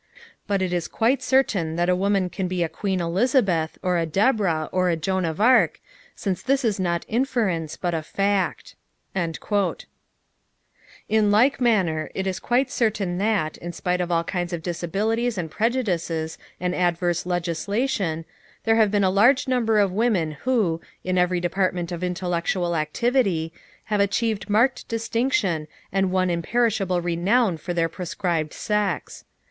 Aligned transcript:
But 0.47 0.63
it 0.63 0.73
is 0.73 0.87
quite 0.87 1.21
certain 1.21 1.75
that 1.75 1.87
a 1.87 1.95
woman 1.95 2.31
can 2.31 2.47
be 2.47 2.63
a 2.63 2.69
Queen 2.69 2.99
Elizabeth 2.99 3.77
or 3.83 3.99
a 3.99 4.07
Deborah 4.07 4.67
or 4.71 4.89
a 4.89 4.95
Joan 4.95 5.25
of 5.25 5.39
Arc, 5.39 5.79
since 6.15 6.41
this 6.41 6.65
is 6.65 6.79
not 6.79 7.05
inference 7.07 7.77
but 7.77 7.93
a 7.93 8.01
fact." 8.01 8.73
In 9.13 9.37
like 11.29 11.61
manner 11.61 12.09
it 12.15 12.25
is 12.25 12.39
quite 12.39 12.71
certain 12.71 13.19
that, 13.19 13.57
in 13.57 13.73
spite 13.73 14.01
of 14.01 14.11
all 14.11 14.23
kinds 14.23 14.53
of 14.53 14.63
disabilities 14.63 15.37
and 15.37 15.51
prejudices 15.51 16.39
and 16.59 16.73
adverse 16.73 17.27
legislation, 17.27 18.25
there 18.63 18.77
have 18.77 18.89
been 18.89 19.03
a 19.03 19.11
large 19.11 19.47
number 19.47 19.77
of 19.77 19.91
women 19.91 20.31
who, 20.31 20.81
in 21.03 21.19
every 21.19 21.39
department 21.39 21.91
of 21.91 22.03
intellectual 22.03 22.75
activity, 22.75 23.53
have 23.83 23.99
achieved 23.99 24.49
marked 24.49 24.87
distinction 24.87 25.67
and 25.91 26.09
won 26.11 26.31
imperishable 26.31 27.01
renown 27.01 27.55
for 27.55 27.71
their 27.75 27.87
proscribed 27.87 28.51
sex. 28.53 29.25